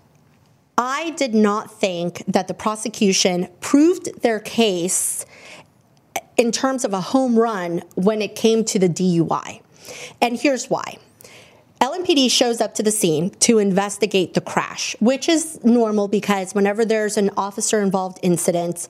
I 0.79 1.09
did 1.11 1.35
not 1.35 1.69
think 1.69 2.23
that 2.25 2.47
the 2.47 2.53
prosecution 2.53 3.49
proved 3.59 4.21
their 4.21 4.39
case 4.39 5.25
in 6.37 6.53
terms 6.53 6.85
of 6.85 6.93
a 6.93 7.01
home 7.01 7.37
run 7.37 7.83
when 7.95 8.21
it 8.21 8.33
came 8.33 8.63
to 8.63 8.79
the 8.79 8.87
DUI. 8.87 9.61
And 10.21 10.39
here's 10.39 10.69
why. 10.69 10.97
LMPD 11.81 12.31
shows 12.31 12.61
up 12.61 12.75
to 12.75 12.83
the 12.83 12.91
scene 12.91 13.29
to 13.41 13.57
investigate 13.57 14.35
the 14.35 14.41
crash, 14.41 14.95
which 15.01 15.27
is 15.27 15.61
normal 15.65 16.07
because 16.07 16.55
whenever 16.55 16.85
there's 16.85 17.17
an 17.17 17.29
officer 17.35 17.81
involved 17.81 18.17
incident, 18.21 18.87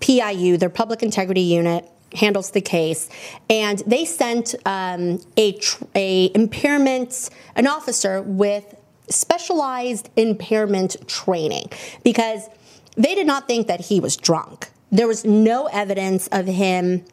PIU, 0.00 0.58
their 0.58 0.68
public 0.68 1.02
integrity 1.02 1.40
unit, 1.40 1.88
handles 2.14 2.50
the 2.50 2.60
case, 2.60 3.08
and 3.48 3.78
they 3.86 4.04
sent 4.04 4.54
um, 4.66 5.20
a, 5.38 5.52
tr- 5.52 5.84
a 5.94 6.30
impairment, 6.34 7.30
an 7.56 7.66
officer 7.66 8.20
with 8.20 8.74
specialized 9.08 10.10
impairment 10.16 10.96
training 11.06 11.70
because 12.02 12.48
they 12.96 13.14
did 13.14 13.26
not 13.26 13.46
think 13.46 13.66
that 13.66 13.80
he 13.80 14.00
was 14.00 14.16
drunk. 14.16 14.70
There 14.90 15.08
was 15.08 15.24
no 15.24 15.66
evidence 15.66 16.28
of 16.28 16.46
him 16.46 17.04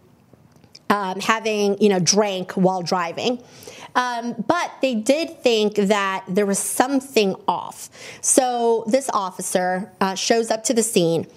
um, 0.89 1.19
having, 1.21 1.81
you 1.81 1.89
know, 1.89 1.99
drank 1.99 2.51
while 2.53 2.81
driving. 2.81 3.41
Um, 3.95 4.35
but 4.47 4.71
they 4.81 4.95
did 4.95 5.41
think 5.41 5.75
that 5.75 6.23
there 6.27 6.45
was 6.45 6.59
something 6.59 7.35
off. 7.47 7.89
So 8.21 8.85
this 8.87 9.09
officer 9.13 9.91
uh, 9.99 10.15
shows 10.15 10.51
up 10.51 10.63
to 10.65 10.73
the 10.73 10.83
scene, 10.83 11.27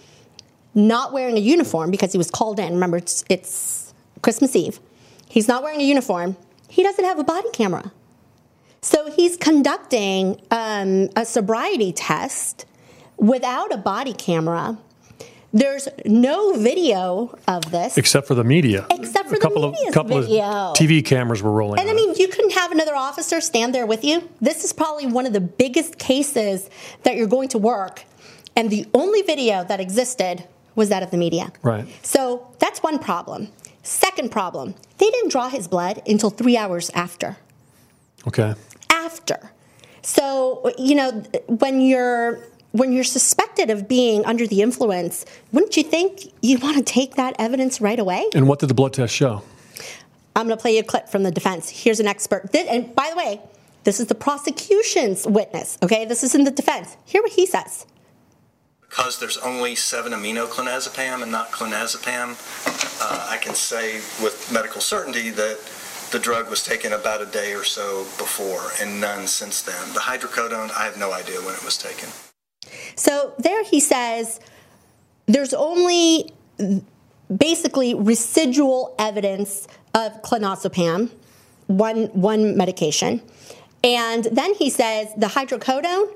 not 0.75 1.13
wearing 1.13 1.37
a 1.37 1.41
uniform 1.41 1.91
because 1.91 2.13
he 2.13 2.19
was 2.19 2.31
called 2.31 2.59
in. 2.59 2.73
Remember, 2.75 2.97
it's, 2.97 3.25
it's 3.29 3.95
Christmas 4.23 4.55
Eve. 4.55 4.81
He's 5.29 5.49
not 5.49 5.63
wearing 5.63 5.81
a 5.81 5.85
uniform. 5.85 6.37
He 6.69 6.83
doesn't 6.83 7.05
have 7.05 7.19
a 7.19 7.25
body 7.25 7.49
camera. 7.53 7.93
So 8.85 9.11
he's 9.11 9.39
conducting 9.39 10.43
um, 10.51 11.09
a 11.17 11.25
sobriety 11.25 11.91
test 11.91 12.67
without 13.17 13.73
a 13.73 13.79
body 13.79 14.13
camera. 14.13 14.77
There's 15.55 15.89
no 16.05 16.53
video 16.53 17.35
of 17.49 17.71
this. 17.71 17.97
Except 17.97 18.29
for 18.29 18.35
the 18.35 18.45
media. 18.45 18.87
Except 18.91 19.31
for 19.31 19.37
a 19.37 19.39
couple 19.39 19.63
the 19.63 19.87
of 19.89 19.95
couple 19.95 20.21
video. 20.21 20.43
of 20.43 20.77
TV 20.77 21.03
cameras 21.03 21.43
were 21.43 21.51
rolling. 21.51 21.81
And 21.81 21.89
I 21.89 21.95
mean, 21.95 22.15
you 22.17 22.29
couldn't 22.29 22.53
have 22.53 22.73
another 22.73 22.95
officer 22.95 23.41
stand 23.41 23.75
there 23.75 23.87
with 23.87 24.05
you. 24.05 24.29
This 24.43 24.65
is 24.65 24.75
probably 24.75 25.07
one 25.07 25.25
of 25.25 25.33
the 25.33 25.41
biggest 25.41 25.99
cases 25.99 26.69
that 27.05 27.17
you're 27.17 27.27
going 27.27 27.49
to 27.51 27.59
work. 27.59 28.05
And 28.55 28.69
the 28.69 28.87
only 28.93 29.23
video 29.23 29.65
that 29.65 29.81
existed 29.81 30.45
was 30.75 30.91
that 30.91 31.03
of 31.03 31.11
the 31.11 31.17
media. 31.17 31.53
Right. 31.63 31.87
So 32.03 32.53
that's 32.59 32.83
one 32.83 32.99
problem. 32.99 33.49
Second 33.83 34.31
problem, 34.31 34.75
they 34.99 35.11
didn't 35.11 35.31
draw 35.31 35.49
his 35.49 35.69
blood 35.69 36.03
until 36.07 36.29
three 36.29 36.57
hours 36.59 36.91
after. 36.91 37.39
Okay. 38.29 38.55
After. 38.91 39.51
So, 40.03 40.73
you 40.79 40.95
know, 40.95 41.11
when 41.49 41.81
you're 41.81 42.41
when 42.73 42.93
you're 42.93 43.05
suspected 43.05 43.71
of 43.71 43.87
being 43.89 44.25
under 44.25 44.47
the 44.47 44.61
influence, 44.61 45.25
wouldn't 45.53 45.77
you 45.77 45.83
think 45.85 46.33
you 46.43 46.59
want 46.59 46.77
to 46.77 46.83
take 46.83 47.15
that 47.15 47.35
evidence 47.39 47.81
right 47.81 47.99
away? 47.99 48.29
And 48.35 48.49
what 48.49 48.59
did 48.59 48.69
the 48.69 48.75
blood 48.75 48.93
test 48.93 49.15
show? 49.15 49.43
I'm 50.37 50.47
going 50.49 50.59
to 50.59 50.61
play 50.61 50.75
you 50.75 50.81
a 50.81 50.85
clip 50.85 51.09
from 51.09 51.23
the 51.23 51.31
defense. 51.31 51.69
Here's 51.71 52.01
an 52.01 52.09
expert. 52.09 52.51
Thi- 52.51 52.67
And 52.69 52.93
by 52.97 53.09
the 53.11 53.17
way, 53.17 53.41
this 53.85 54.01
is 54.01 54.09
the 54.09 54.17
prosecution's 54.17 55.25
witness, 55.27 55.79
okay? 55.85 56.05
This 56.05 56.25
is 56.25 56.35
in 56.35 56.43
the 56.43 56.51
defense. 56.51 56.97
Hear 57.05 57.23
what 57.23 57.31
he 57.33 57.47
says. 57.47 57.87
Because 58.81 59.21
there's 59.21 59.39
only 59.39 59.77
seven 59.77 60.13
aminoclonazepam 60.13 61.23
and 61.23 61.31
not 61.31 61.53
clonazepam, 61.53 62.35
uh, 63.01 63.29
I 63.31 63.37
can 63.37 63.55
say 63.55 63.97
with 64.23 64.51
medical 64.53 64.81
certainty 64.81 65.31
that 65.31 65.59
the 66.15 66.21
drug 66.21 66.49
was 66.49 66.63
taken 66.63 66.93
about 66.93 67.21
a 67.21 67.27
day 67.27 67.55
or 67.55 67.65
so 67.65 68.05
before 68.19 68.71
and 68.81 69.01
none 69.01 69.27
since 69.27 69.63
then. 69.63 69.93
The 69.95 69.99
hydrocodone, 69.99 70.71
I 70.71 70.85
have 70.85 70.97
no 70.97 71.13
idea 71.13 71.41
when 71.41 71.55
it 71.57 71.65
was 71.65 71.77
taken. 71.77 72.09
So 72.95 73.35
there 73.37 73.65
he 73.65 73.81
says 73.81 74.39
there's 75.27 75.53
only 75.53 76.33
basically 77.37 77.95
residual 77.95 78.95
evidence 78.97 79.67
of 79.93 80.23
clonazepam, 80.23 81.11
one, 81.67 82.05
one 82.13 82.57
medication. 82.57 83.21
And 83.83 84.23
then 84.31 84.55
he 84.55 84.71
says 84.71 85.09
the 85.17 85.27
hydrocodone, 85.27 86.15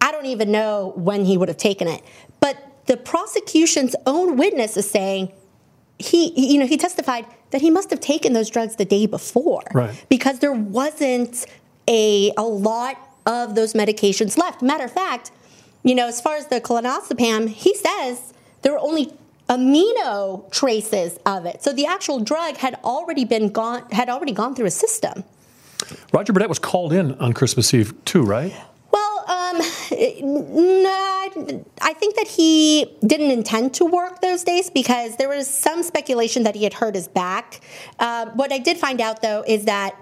I 0.00 0.12
don't 0.12 0.26
even 0.26 0.52
know 0.52 0.92
when 0.94 1.24
he 1.24 1.36
would 1.36 1.48
have 1.48 1.56
taken 1.56 1.88
it. 1.88 2.02
But 2.38 2.56
the 2.86 2.96
prosecution's 2.96 3.96
own 4.06 4.36
witness 4.36 4.76
is 4.76 4.88
saying 4.88 5.32
he, 6.08 6.52
you 6.52 6.58
know, 6.58 6.66
he 6.66 6.76
testified 6.76 7.26
that 7.50 7.60
he 7.60 7.70
must 7.70 7.90
have 7.90 8.00
taken 8.00 8.32
those 8.32 8.50
drugs 8.50 8.76
the 8.76 8.84
day 8.84 9.06
before 9.06 9.62
Right. 9.72 10.04
because 10.08 10.38
there 10.40 10.52
wasn't 10.52 11.46
a, 11.88 12.32
a 12.36 12.42
lot 12.42 12.96
of 13.26 13.54
those 13.54 13.72
medications 13.72 14.36
left. 14.36 14.62
Matter 14.62 14.84
of 14.84 14.92
fact, 14.92 15.30
you 15.82 15.94
know, 15.94 16.06
as 16.08 16.20
far 16.20 16.36
as 16.36 16.46
the 16.48 16.60
clonazepam, 16.60 17.48
he 17.48 17.74
says 17.74 18.32
there 18.62 18.72
were 18.72 18.80
only 18.80 19.12
amino 19.48 20.50
traces 20.50 21.18
of 21.26 21.44
it. 21.46 21.62
So 21.62 21.72
the 21.72 21.86
actual 21.86 22.20
drug 22.20 22.56
had 22.56 22.74
already 22.82 23.24
been 23.24 23.50
gone, 23.50 23.88
had 23.90 24.08
already 24.08 24.32
gone 24.32 24.54
through 24.54 24.66
a 24.66 24.70
system. 24.70 25.24
Roger 26.12 26.32
Burdette 26.32 26.48
was 26.48 26.58
called 26.58 26.92
in 26.92 27.14
on 27.16 27.32
Christmas 27.34 27.72
Eve 27.74 27.92
too, 28.04 28.22
right? 28.22 28.54
Um, 29.26 29.58
no, 30.22 30.90
I, 30.90 31.64
I 31.80 31.92
think 31.94 32.16
that 32.16 32.28
he 32.28 32.96
didn't 33.06 33.30
intend 33.30 33.74
to 33.74 33.84
work 33.84 34.20
those 34.20 34.44
days 34.44 34.70
because 34.70 35.16
there 35.16 35.28
was 35.28 35.48
some 35.48 35.82
speculation 35.82 36.42
that 36.42 36.54
he 36.54 36.64
had 36.64 36.74
hurt 36.74 36.94
his 36.94 37.08
back. 37.08 37.60
Uh, 37.98 38.26
what 38.30 38.52
I 38.52 38.58
did 38.58 38.76
find 38.76 39.00
out, 39.00 39.22
though, 39.22 39.42
is 39.46 39.64
that 39.64 39.96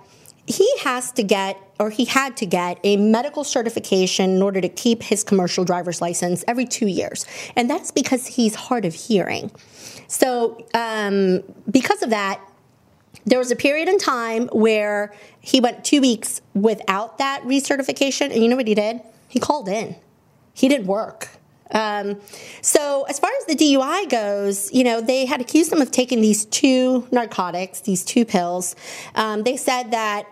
he 0.47 0.69
has 0.81 1.13
to 1.13 1.23
get, 1.23 1.57
or 1.79 1.91
he 1.91 2.05
had 2.05 2.37
to 2.39 2.47
get, 2.47 2.79
a 2.83 2.97
medical 2.97 3.45
certification 3.45 4.31
in 4.31 4.43
order 4.43 4.61
to 4.61 4.69
keep 4.69 5.03
his 5.03 5.23
commercial 5.23 5.65
driver's 5.65 6.01
license 6.01 6.45
every 6.49 6.65
two 6.65 6.89
years. 6.89 7.25
And 7.55 7.71
that's 7.71 7.91
because 7.91 8.27
he's 8.27 8.55
hard 8.55 8.85
of 8.85 8.95
hearing. 8.95 9.53
So, 10.09 10.67
um, 10.75 11.43
because 11.71 12.03
of 12.03 12.11
that, 12.11 12.41
there 13.25 13.39
was 13.39 13.51
a 13.53 13.57
period 13.57 13.89
in 13.89 13.99
time 13.99 14.49
where 14.49 15.15
he 15.41 15.61
went 15.61 15.85
two 15.85 16.01
weeks 16.01 16.41
without 16.55 17.19
that 17.19 17.43
recertification, 17.45 18.33
and 18.33 18.43
you 18.43 18.49
know 18.49 18.57
what 18.57 18.67
he 18.67 18.75
did? 18.75 19.01
He 19.33 19.41
called 19.41 19.67
in. 19.67 19.97
He 20.53 20.69
did 20.69 20.87
work. 20.87 21.31
Um, 21.71 22.21
so 22.61 23.05
as 23.09 23.19
far 23.19 23.31
as 23.41 23.47
the 23.47 23.55
DUI 23.55 24.11
goes, 24.11 24.71
you 24.75 24.85
know, 24.85 25.01
they 25.01 25.25
had 25.25 25.41
accused 25.41 25.73
him 25.73 25.81
of 25.81 25.91
taking 25.91 26.21
these 26.21 26.45
two 26.45 27.09
narcotics, 27.11 27.81
these 27.81 28.05
two 28.05 28.27
pills. 28.27 28.77
Um, 29.15 29.43
they 29.43 29.57
said 29.57 29.93
that. 29.93 30.27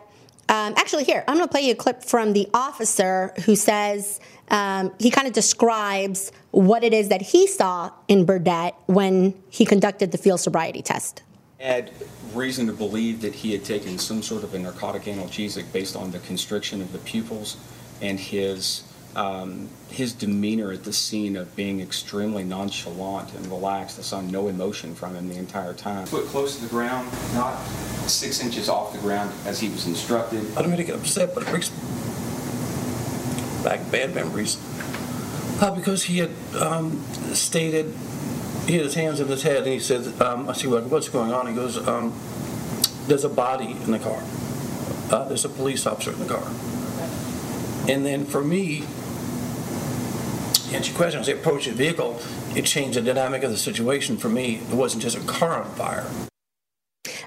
Um, 0.51 0.75
actually, 0.77 1.05
here 1.05 1.25
I'm 1.29 1.37
going 1.37 1.47
to 1.47 1.51
play 1.51 1.63
you 1.63 1.73
a 1.73 1.77
clip 1.77 2.03
from 2.03 2.35
the 2.35 2.47
officer 2.53 3.33
who 3.47 3.57
says 3.57 4.21
um, 4.49 4.93
he 4.99 5.11
kind 5.11 5.27
of 5.27 5.33
describes 5.33 6.31
what 6.51 6.85
it 6.85 6.93
is 6.93 7.09
that 7.09 7.23
he 7.23 7.47
saw 7.47 7.93
in 8.09 8.27
Burdette 8.27 8.75
when 8.87 9.41
he 9.49 9.65
conducted 9.65 10.13
the 10.13 10.19
field 10.19 10.41
sobriety 10.41 10.83
test. 10.83 11.23
had 11.59 11.93
reason 12.35 12.67
to 12.67 12.73
believe 12.73 13.23
that 13.23 13.33
he 13.33 13.53
had 13.53 13.65
taken 13.65 13.97
some 13.97 14.23
sort 14.23 14.43
of 14.43 14.53
a 14.53 14.59
narcotic 14.59 15.05
analgesic 15.05 15.73
based 15.73 15.97
on 15.97 16.11
the 16.11 16.19
constriction 16.19 16.83
of 16.83 16.93
the 16.93 16.99
pupils 16.99 17.57
and 18.03 18.19
his 18.19 18.83
um, 19.17 19.69
his 19.89 20.13
demeanor 20.13 20.71
at 20.73 20.85
the 20.85 20.93
scene 20.93 21.37
of 21.37 21.55
being 21.57 21.81
extremely 21.81 22.45
nonchalant 22.45 23.35
and 23.35 23.47
relaxed. 23.47 23.99
I 23.99 24.03
saw 24.03 24.21
no 24.21 24.49
emotion 24.49 24.95
from 24.95 25.15
him 25.15 25.29
the 25.29 25.37
entire 25.37 25.75
time. 25.75 26.07
Foot 26.07 26.27
close 26.27 26.57
to 26.57 26.63
the 26.63 26.69
ground, 26.69 27.11
not 27.35 27.59
six 28.07 28.43
inches 28.43 28.69
off 28.69 28.93
the 28.93 28.99
ground 28.99 29.33
as 29.47 29.61
he 29.61 29.69
was 29.69 29.87
instructed. 29.87 30.45
I 30.57 30.63
don't 30.63 30.71
mean 30.71 30.79
to 30.79 30.85
get 30.85 30.97
upset, 30.97 31.35
but 31.35 31.43
it 31.43 31.49
brings 31.49 31.71
back 33.65 33.91
bad 33.91 34.15
memories. 34.15 34.59
Uh, 35.61 35.75
because 35.75 36.05
he 36.05 36.19
had 36.19 36.31
um, 36.59 37.05
stated, 37.35 37.93
he 38.67 38.75
had 38.75 38.85
his 38.85 38.95
hands 38.95 39.21
in 39.21 39.29
his 39.29 39.43
head, 39.43 39.59
and 39.59 39.67
he 39.67 39.81
said, 39.81 40.21
um, 40.23 40.49
I 40.49 40.55
see 40.55 40.69
what, 40.69 40.85
what's 40.87 41.09
going 41.09 41.33
on. 41.33 41.47
He 41.49 41.55
goes, 41.55 41.77
um, 41.87 42.19
there's 43.07 43.25
a 43.25 43.29
body 43.29 43.73
in 43.73 43.91
the 43.91 43.99
car. 43.99 44.23
Uh, 45.11 45.25
there's 45.29 45.45
a 45.45 45.49
police 45.49 45.87
officer 45.87 46.13
in 46.13 46.21
the 46.21 46.27
car. 46.27 46.47
And 47.89 48.07
then 48.07 48.25
for 48.25 48.43
me, 48.43 48.81
to 48.81 48.87
answer 50.73 50.91
your 50.91 50.97
question, 50.97 51.21
as 51.21 51.29
I 51.29 51.33
approached 51.33 51.67
the 51.67 51.73
vehicle, 51.73 52.21
it 52.55 52.65
changed 52.65 52.97
the 52.97 53.03
dynamic 53.03 53.43
of 53.43 53.51
the 53.51 53.57
situation 53.57 54.17
for 54.17 54.29
me. 54.29 54.57
It 54.57 54.75
wasn't 54.75 55.03
just 55.03 55.17
a 55.17 55.21
car 55.21 55.63
on 55.63 55.71
fire. 55.75 56.07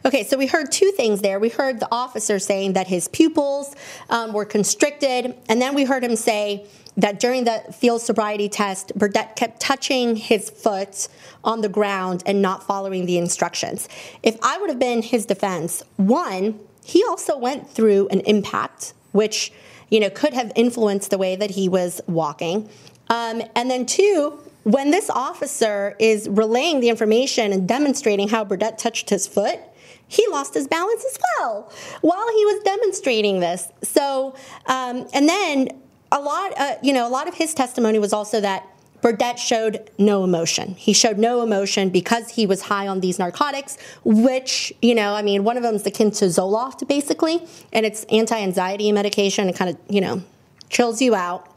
Okay, 0.05 0.23
so 0.23 0.38
we 0.38 0.47
heard 0.47 0.71
two 0.71 0.91
things 0.91 1.21
there. 1.21 1.39
We 1.39 1.50
heard 1.50 1.79
the 1.79 1.88
officer 1.91 2.38
saying 2.38 2.73
that 2.73 2.88
his 2.88 3.07
pupils 3.07 3.75
um, 4.09 4.33
were 4.33 4.45
constricted, 4.45 5.35
and 5.47 5.62
then 5.62 5.75
we 5.75 5.85
heard 5.85 6.03
him 6.03 6.15
say 6.15 6.67
that 6.97 7.19
during 7.19 7.45
the 7.45 7.63
field 7.73 8.01
sobriety 8.01 8.50
test, 8.50 8.91
Burdette 8.97 9.35
kept 9.35 9.59
touching 9.59 10.15
his 10.15 10.50
foot 10.50 11.07
on 11.43 11.62
the 11.62 11.69
ground 11.69 12.21
and 12.25 12.41
not 12.41 12.63
following 12.63 13.05
the 13.05 13.17
instructions. 13.17 13.89
If 14.21 14.38
I 14.43 14.57
would 14.57 14.69
have 14.69 14.79
been 14.79 15.01
his 15.01 15.25
defense, 15.25 15.83
one, 15.95 16.59
he 16.83 17.03
also 17.03 17.38
went 17.38 17.69
through 17.69 18.09
an 18.09 18.19
impact, 18.21 18.93
which 19.12 19.51
you 19.89 20.00
know 20.00 20.09
could 20.09 20.33
have 20.33 20.51
influenced 20.55 21.09
the 21.09 21.17
way 21.17 21.35
that 21.35 21.51
he 21.51 21.69
was 21.69 22.01
walking, 22.07 22.69
um, 23.13 23.43
and 23.55 23.70
then 23.70 23.86
two, 23.86 24.39
when 24.63 24.89
this 24.89 25.08
officer 25.08 25.96
is 26.00 26.27
relaying 26.27 26.79
the 26.79 26.89
information 26.89 27.53
and 27.53 27.67
demonstrating 27.67 28.27
how 28.27 28.43
Burdette 28.43 28.79
touched 28.79 29.12
his 29.12 29.27
foot, 29.27 29.60
he 30.08 30.25
lost 30.29 30.55
his 30.55 30.67
balance 30.67 31.05
as 31.05 31.20
well 31.38 31.72
while 32.01 32.27
he 32.36 32.46
was 32.46 32.63
demonstrating 32.63 33.39
this. 33.39 33.72
So, 33.84 34.34
um, 34.65 35.08
and 35.13 35.29
then 35.29 35.70
a 36.12 36.20
lot, 36.20 36.60
uh, 36.60 36.75
you 36.82 36.91
know, 36.91 37.08
a 37.08 37.10
lot 37.10 37.27
of 37.27 37.36
his 37.36 37.53
testimony 37.53 38.00
was 38.00 38.13
also 38.13 38.41
that 38.41 38.67
Burdette 39.01 39.38
showed 39.38 39.91
no 40.00 40.24
emotion. 40.24 40.74
He 40.74 40.93
showed 40.93 41.20
no 41.20 41.43
emotion 41.43 41.89
because 41.89 42.32
he 42.32 42.48
was 42.48 42.63
high 42.63 42.88
on 42.88 43.01
these 43.01 43.20
narcotics, 43.20 43.77
which, 44.03 44.74
you 44.82 44.96
know, 44.96 45.13
I 45.13 45.22
mean, 45.22 45.43
one 45.43 45.58
of 45.58 45.62
them 45.62 45.75
is 45.75 45.86
akin 45.86 46.10
to 46.12 46.25
Zoloft, 46.25 46.88
basically, 46.88 47.46
and 47.72 47.86
it's 47.86 48.05
anti 48.05 48.39
anxiety 48.39 48.91
medication. 48.91 49.50
It 49.50 49.55
kind 49.55 49.70
of, 49.70 49.77
you 49.88 50.01
know, 50.01 50.24
chills 50.70 51.00
you 51.00 51.13
out. 51.13 51.52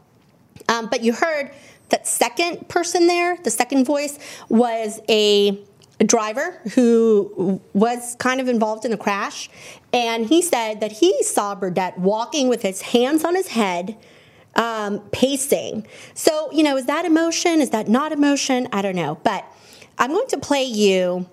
Um, 0.67 0.87
but 0.87 1.03
you 1.03 1.13
heard 1.13 1.51
that 1.89 2.07
second 2.07 2.67
person 2.67 3.07
there, 3.07 3.37
the 3.43 3.51
second 3.51 3.85
voice, 3.85 4.19
was 4.49 4.99
a 5.09 5.57
driver 6.05 6.59
who 6.75 7.61
was 7.73 8.15
kind 8.19 8.39
of 8.39 8.47
involved 8.47 8.85
in 8.85 8.91
the 8.91 8.97
crash. 8.97 9.49
And 9.93 10.27
he 10.27 10.41
said 10.41 10.79
that 10.81 10.91
he 10.91 11.23
saw 11.23 11.55
Burdette 11.55 11.97
walking 11.97 12.49
with 12.49 12.61
his 12.61 12.81
hands 12.81 13.23
on 13.23 13.35
his 13.35 13.47
head 13.49 13.97
um, 14.55 14.99
pacing. 15.11 15.87
So, 16.13 16.51
you 16.51 16.63
know, 16.63 16.77
is 16.77 16.85
that 16.85 17.05
emotion? 17.05 17.61
Is 17.61 17.69
that 17.71 17.87
not 17.87 18.11
emotion? 18.11 18.67
I 18.71 18.81
don't 18.81 18.95
know. 18.95 19.19
But 19.23 19.45
I'm 19.97 20.11
going 20.11 20.27
to 20.27 20.37
play 20.37 20.63
you 20.63 21.27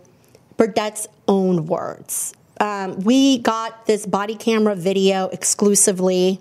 Burdette's 0.56 1.08
own 1.26 1.66
words. 1.66 2.32
Um, 2.60 3.00
we 3.00 3.38
got 3.38 3.86
this 3.86 4.06
body 4.06 4.36
camera 4.36 4.74
video 4.76 5.26
exclusively. 5.28 6.40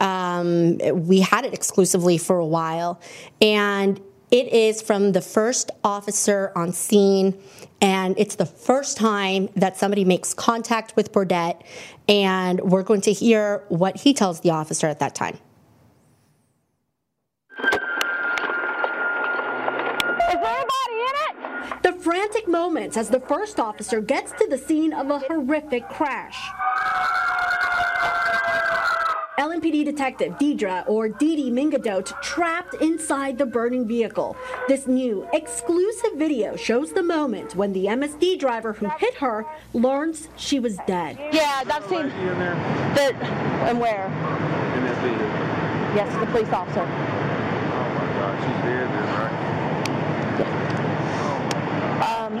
Um, 0.00 0.78
we 1.06 1.20
had 1.20 1.44
it 1.44 1.54
exclusively 1.54 2.18
for 2.18 2.38
a 2.38 2.46
while. 2.46 3.00
And 3.40 4.00
it 4.30 4.52
is 4.52 4.80
from 4.80 5.12
the 5.12 5.20
first 5.20 5.70
officer 5.82 6.52
on 6.54 6.72
scene, 6.72 7.40
and 7.80 8.14
it's 8.16 8.36
the 8.36 8.46
first 8.46 8.96
time 8.96 9.48
that 9.56 9.76
somebody 9.76 10.04
makes 10.04 10.32
contact 10.32 10.94
with 10.94 11.12
Burdette. 11.12 11.62
And 12.08 12.60
we're 12.60 12.84
going 12.84 13.00
to 13.02 13.12
hear 13.12 13.64
what 13.68 13.96
he 13.96 14.14
tells 14.14 14.40
the 14.40 14.50
officer 14.50 14.86
at 14.86 15.00
that 15.00 15.14
time. 15.14 15.38
The 21.82 21.92
frantic 21.98 22.46
moments 22.46 22.96
as 22.96 23.08
the 23.08 23.20
first 23.20 23.58
officer 23.58 24.00
gets 24.00 24.32
to 24.32 24.46
the 24.48 24.58
scene 24.58 24.92
of 24.92 25.10
a 25.10 25.18
horrific 25.18 25.88
crash. 25.88 26.38
LMPD 29.40 29.86
detective 29.86 30.34
Deidre 30.34 30.86
or 30.86 31.08
Didi 31.08 31.50
Mengedoht 31.50 32.12
trapped 32.20 32.74
inside 32.74 33.38
the 33.38 33.46
burning 33.46 33.88
vehicle. 33.88 34.36
This 34.68 34.86
new 34.86 35.26
exclusive 35.32 36.12
video 36.16 36.56
shows 36.56 36.92
the 36.92 37.02
moment 37.02 37.56
when 37.56 37.72
the 37.72 37.86
MSD 37.86 38.38
driver 38.38 38.74
who 38.74 38.90
hit 38.98 39.14
her 39.14 39.46
learns 39.72 40.28
she 40.36 40.60
was 40.60 40.76
dead. 40.86 41.18
Yeah, 41.32 41.64
I've 41.72 41.86
seen 41.88 42.08
that. 42.10 43.14
And 43.66 43.80
where? 43.80 44.08
In 44.76 44.84
that 44.84 45.02
vehicle. 45.02 45.26
Yes, 45.96 46.14
the 46.20 46.26
police 46.26 46.52
officer. 46.52 46.82
Oh 46.82 46.86
my 47.96 48.06
God, 48.20 48.36
she's 48.40 48.60
dead 48.62 48.88
then, 48.92 49.08
right? 49.16 49.36
Um, 52.04 52.36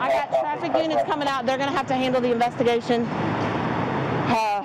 I 0.00 0.12
got 0.12 0.28
traffic 0.38 0.82
units 0.82 1.04
coming 1.04 1.28
out. 1.28 1.46
They're 1.46 1.56
going 1.56 1.70
to 1.70 1.76
have 1.76 1.86
to 1.86 1.94
handle 1.94 2.20
the 2.20 2.30
investigation. 2.30 3.06
Uh, 4.30 4.62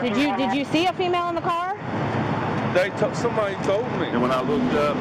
did 0.00 0.16
you 0.16 0.36
did 0.36 0.54
you 0.54 0.64
see 0.64 0.86
a 0.86 0.92
female 0.92 1.28
in 1.28 1.34
the 1.34 1.40
car? 1.40 1.76
They 2.74 2.90
to- 2.90 3.14
somebody 3.14 3.54
told 3.64 3.90
me, 4.00 4.08
and 4.08 4.20
when 4.20 4.32
I 4.32 4.40
looked 4.42 4.74
up, 4.74 4.96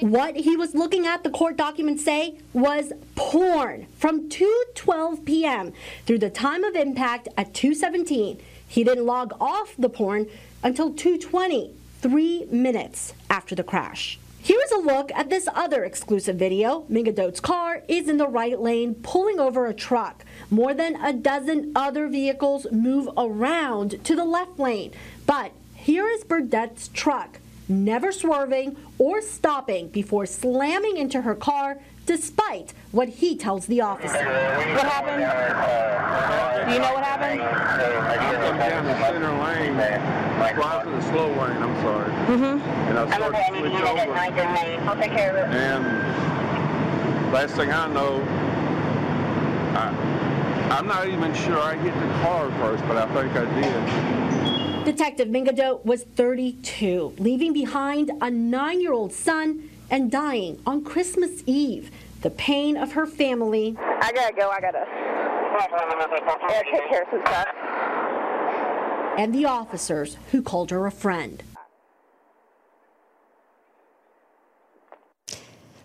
What 0.00 0.36
he 0.36 0.56
was 0.56 0.74
looking 0.74 1.06
at, 1.06 1.22
the 1.22 1.30
court 1.30 1.56
documents 1.56 2.04
say, 2.04 2.36
was 2.52 2.92
porn 3.14 3.86
from 3.96 4.28
2:12 4.28 5.24
p.m. 5.24 5.72
through 6.06 6.18
the 6.18 6.30
time 6.30 6.64
of 6.64 6.74
impact 6.74 7.28
at 7.36 7.52
2:17. 7.52 8.38
He 8.66 8.84
didn't 8.84 9.06
log 9.06 9.34
off 9.40 9.74
the 9.78 9.88
porn 9.88 10.26
until 10.62 10.92
2:20, 10.92 11.72
three 12.00 12.46
minutes 12.50 13.14
after 13.30 13.54
the 13.54 13.62
crash. 13.62 14.18
Here's 14.44 14.72
a 14.72 14.78
look 14.78 15.10
at 15.14 15.30
this 15.30 15.48
other 15.54 15.84
exclusive 15.84 16.36
video. 16.36 16.84
Mengedoht's 16.90 17.40
car 17.40 17.82
is 17.88 18.10
in 18.10 18.18
the 18.18 18.28
right 18.28 18.60
lane 18.60 18.94
pulling 18.96 19.40
over 19.40 19.64
a 19.64 19.72
truck. 19.72 20.22
More 20.50 20.74
than 20.74 20.96
a 20.96 21.14
dozen 21.14 21.72
other 21.74 22.08
vehicles 22.08 22.66
move 22.70 23.08
around 23.16 24.04
to 24.04 24.14
the 24.14 24.26
left 24.26 24.58
lane. 24.58 24.92
But 25.24 25.52
here 25.74 26.06
is 26.06 26.24
Burdette's 26.24 26.88
truck, 26.88 27.38
never 27.68 28.12
swerving 28.12 28.76
or 28.98 29.22
stopping 29.22 29.88
before 29.88 30.26
slamming 30.26 30.98
into 30.98 31.22
her 31.22 31.34
car 31.34 31.78
despite 32.04 32.74
what 32.92 33.08
he 33.08 33.38
tells 33.38 33.64
the 33.64 33.80
officer. 33.80 34.26
What 34.26 34.86
happened? 34.86 35.24
Do 36.68 36.74
you 36.74 36.80
know 36.80 36.92
what 36.92 37.02
happened? 37.02 37.40
I 37.40 38.16
come 38.46 38.58
down 38.58 38.84
the 38.84 39.06
center 39.06 39.32
lane, 39.42 39.76
well, 40.58 40.68
I 40.68 40.84
was 40.84 40.86
in 40.86 40.92
the 40.92 41.02
slow 41.10 41.28
lane, 41.28 41.62
I'm 41.62 41.82
sorry. 41.82 42.10
Mm-hmm. 42.26 42.73
And 42.88 42.98
I 42.98 43.16
started 43.16 43.38
to 43.38 43.58
switch 43.58 43.72
over. 43.82 44.14
I'll 44.14 44.96
take 44.96 45.12
care 45.12 45.36
of 45.36 45.50
it. 45.50 45.56
And 45.56 47.32
last 47.32 47.54
thing 47.56 47.70
I 47.70 47.88
know, 47.88 48.22
I, 49.76 50.68
I'm 50.70 50.86
not 50.86 51.08
even 51.08 51.34
sure 51.34 51.58
I 51.58 51.76
hit 51.76 51.94
the 51.94 52.06
car 52.22 52.50
first, 52.60 52.86
but 52.86 52.96
I 52.96 53.06
think 53.14 53.36
I 53.36 53.44
did. 53.60 54.84
Detective 54.84 55.28
Mengedoht 55.28 55.84
was 55.84 56.02
32, 56.02 57.14
leaving 57.18 57.52
behind 57.54 58.10
a 58.20 58.30
nine 58.30 58.80
year 58.80 58.92
old 58.92 59.12
son 59.12 59.70
and 59.90 60.10
dying 60.10 60.60
on 60.66 60.84
Christmas 60.84 61.42
Eve. 61.46 61.90
The 62.20 62.30
pain 62.30 62.76
of 62.76 62.92
her 62.92 63.06
family. 63.06 63.76
I 63.78 64.12
gotta 64.12 64.34
go. 64.34 64.50
I 64.50 64.60
gotta. 64.60 64.84
Yeah, 65.54 66.62
take 66.70 66.88
care 66.88 67.02
of 67.02 67.08
some 67.10 67.22
stuff. 67.26 67.48
And 69.18 69.34
the 69.34 69.44
officers 69.46 70.16
who 70.32 70.42
called 70.42 70.70
her 70.70 70.86
a 70.86 70.90
friend. 70.90 71.42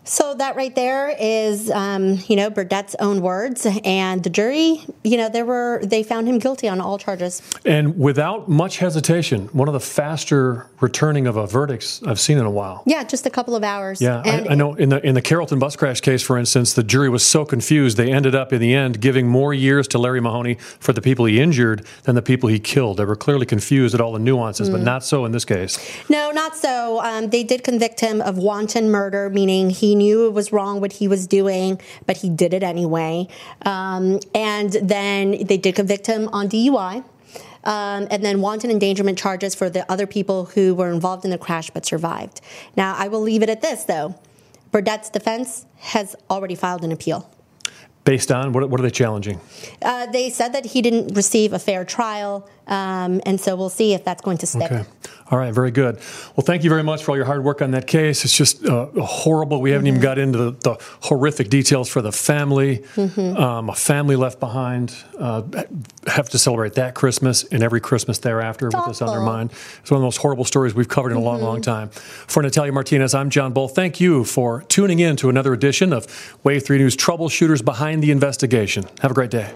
So 0.10 0.34
that 0.34 0.56
right 0.56 0.74
there 0.74 1.16
is, 1.20 1.70
um, 1.70 2.18
you 2.28 2.36
know, 2.36 2.50
Burdette's 2.50 2.96
own 3.00 3.22
words, 3.22 3.68
and 3.86 4.24
the 4.24 4.32
jury, 4.32 4.84
you 5.04 5.18
know, 5.18 5.30
there 5.30 5.46
were 5.46 5.82
they 5.84 6.02
found 6.02 6.28
him 6.28 6.40
guilty 6.40 6.68
on 6.68 6.82
all 6.82 6.98
charges. 6.98 7.44
And 7.64 8.00
without 8.00 8.50
much 8.50 8.80
hesitation, 8.80 9.50
one 9.54 9.68
of 9.68 9.76
the 9.76 9.80
faster 9.80 10.66
returning 10.82 11.28
of 11.28 11.38
a 11.38 11.46
verdicts 11.46 12.02
I've 12.08 12.20
seen 12.20 12.40
in 12.40 12.46
a 12.46 12.50
while. 12.50 12.82
Yeah, 12.88 13.04
just 13.04 13.28
a 13.28 13.30
couple 13.30 13.56
of 13.56 13.64
hours. 13.64 14.02
Yeah, 14.02 14.24
I, 14.26 14.48
I 14.50 14.56
know. 14.56 14.74
In 14.74 14.90
the 14.90 15.06
in 15.06 15.14
the 15.14 15.22
Carrollton 15.22 15.60
bus 15.60 15.76
crash 15.76 16.02
case, 16.02 16.24
for 16.24 16.40
instance, 16.40 16.74
the 16.74 16.82
jury 16.84 17.10
was 17.10 17.24
so 17.24 17.46
confused 17.46 17.96
they 17.98 18.12
ended 18.12 18.34
up 18.34 18.52
in 18.52 18.60
the 18.62 18.74
end 18.74 19.00
giving 19.02 19.28
more 19.28 19.54
years 19.54 19.88
to 19.90 20.00
Larry 20.00 20.22
Mahoney 20.22 20.56
for 20.80 20.92
the 20.92 21.02
people 21.04 21.26
he 21.26 21.40
injured 21.40 21.86
than 22.06 22.16
the 22.16 22.24
people 22.24 22.50
he 22.50 22.60
killed. 22.60 22.98
They 22.98 23.06
were 23.06 23.16
clearly 23.16 23.46
confused 23.46 23.94
at 23.94 24.02
all 24.02 24.14
the 24.14 24.20
nuances, 24.20 24.72
but 24.72 24.82
Mm. 24.82 24.86
not 24.86 25.04
so 25.06 25.24
in 25.26 25.34
this 25.34 25.46
case. 25.46 25.78
No, 26.10 26.32
not 26.32 26.58
so. 26.58 27.00
Um, 27.02 27.30
they 27.30 27.44
did 27.44 27.64
convict 27.64 28.00
him 28.00 28.22
of 28.22 28.40
wanton 28.40 28.90
murder, 28.90 29.30
meaning 29.30 29.70
he 29.70 29.99
knew 30.00 30.28
it 30.28 30.34
was 30.34 30.52
wrong 30.52 30.82
what 30.82 30.94
he 30.94 31.08
was 31.08 31.28
doing, 31.28 31.80
but 32.08 32.18
he 32.18 32.30
did 32.30 32.52
it 32.54 32.64
anyway. 32.64 33.28
Um, 33.66 34.20
and 34.34 34.72
then 34.96 35.46
they 35.50 35.58
did 35.58 35.76
convict 35.76 36.08
him 36.08 36.28
on 36.30 36.50
DUI. 36.50 37.04
Um, 37.66 38.08
and 38.10 38.24
then 38.24 38.40
wanton 38.40 38.72
endangerment 38.72 39.18
charges 39.18 39.54
for 39.54 39.70
the 39.70 39.84
other 39.92 40.08
people 40.08 40.46
who 40.46 40.74
were 40.74 40.92
involved 40.92 41.26
in 41.26 41.32
the 41.32 41.38
crash 41.38 41.70
but 41.70 41.86
survived. 41.86 42.40
Now, 42.76 42.96
I 42.98 43.10
will 43.10 43.22
leave 43.22 43.44
it 43.44 43.50
at 43.50 43.62
this, 43.62 43.84
though. 43.84 44.16
Burdette's 44.72 45.10
defense 45.10 45.66
has 45.80 46.16
already 46.30 46.56
filed 46.56 46.84
an 46.84 46.92
appeal. 46.92 47.30
Based 48.06 48.32
on 48.32 48.54
what, 48.54 48.68
what 48.70 48.80
are 48.80 48.84
they 48.84 48.90
challenging? 48.90 49.40
Uh, 49.82 50.06
they 50.08 50.30
said 50.30 50.54
that 50.54 50.66
he 50.66 50.82
didn't 50.82 51.16
receive 51.16 51.54
a 51.54 51.60
fair 51.60 51.84
trial, 51.84 52.50
um, 52.68 53.22
and 53.26 53.40
so 53.40 53.56
we'll 53.56 53.70
see 53.70 53.94
if 53.94 54.04
that's 54.06 54.22
going 54.22 54.38
to 54.38 54.48
stick. 54.48 54.72
Okay. 54.72 54.86
All 55.32 55.38
right, 55.38 55.54
very 55.54 55.70
good. 55.70 55.98
Well, 56.36 56.44
thank 56.44 56.64
you 56.64 56.72
very 56.72 56.82
much 56.82 57.04
for 57.04 57.12
all 57.12 57.16
your 57.18 57.26
hard 57.26 57.44
work 57.44 57.62
on 57.62 57.72
that 57.72 57.86
case. 57.86 58.26
It's 58.26 58.36
just 58.36 58.66
uh, 58.66 58.88
horrible. 59.00 59.62
We 59.62 59.70
haven't 59.72 59.86
even 59.86 60.02
got 60.02 60.18
into 60.18 60.38
the, 60.40 60.52
the 60.52 60.78
horrific 61.02 61.50
details 61.50 61.88
for 61.88 62.02
the 62.02 62.12
family. 62.12 62.80
Mhm. 62.96 63.40
Um, 63.40 63.70
a 63.70 63.76
family 63.76 64.16
left 64.16 64.40
behind. 64.40 64.96
Uh, 65.20 65.44
have 66.08 66.30
to 66.30 66.40
celebrate 66.40 66.74
that 66.76 66.96
Christmas 66.96 67.44
and 67.44 67.62
every 67.62 67.80
Christmas 67.80 68.18
thereafter 68.20 68.70
with 68.74 68.86
this 68.88 69.02
on 69.04 69.10
their 69.10 69.22
mind. 69.22 69.52
It's 69.82 69.92
one 69.92 69.98
of 69.98 70.02
the 70.02 70.08
most 70.08 70.18
horrible 70.18 70.46
stories 70.46 70.74
we've 70.74 70.88
covered 70.90 71.12
in 71.12 71.18
a 71.18 71.22
long, 71.22 71.42
long 71.42 71.62
time. 71.62 71.90
For 71.90 72.42
Natalia 72.42 72.72
Martinez, 72.72 73.14
I'm 73.14 73.30
John 73.30 73.54
Boel. 73.54 73.70
Thank 73.70 74.00
you 74.00 74.24
for 74.24 74.64
tuning 74.64 74.98
in 75.00 75.16
to 75.18 75.30
another 75.30 75.54
edition 75.54 75.94
of 75.94 76.08
Wave 76.44 76.66
3 76.66 76.80
News 76.80 76.98
Troubleshooters 76.98 77.64
Behind 77.64 78.02
the 78.02 78.10
Investigation. 78.10 78.86
Have 79.02 79.12
a 79.12 79.14
great 79.14 79.30
day. 79.30 79.54